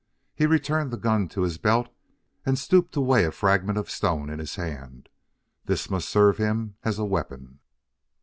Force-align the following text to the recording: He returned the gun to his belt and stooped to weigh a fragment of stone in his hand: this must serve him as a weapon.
He 0.33 0.47
returned 0.47 0.89
the 0.89 0.97
gun 0.97 1.27
to 1.29 1.41
his 1.43 1.59
belt 1.59 1.87
and 2.43 2.57
stooped 2.57 2.91
to 2.95 3.01
weigh 3.01 3.23
a 3.23 3.31
fragment 3.31 3.77
of 3.77 3.87
stone 3.91 4.31
in 4.31 4.39
his 4.39 4.55
hand: 4.55 5.09
this 5.65 5.91
must 5.91 6.09
serve 6.09 6.37
him 6.39 6.75
as 6.83 6.97
a 6.97 7.05
weapon. 7.05 7.59